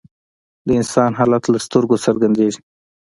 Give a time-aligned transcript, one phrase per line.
[0.67, 2.61] د انسان حالت له سترګو څرګندیږي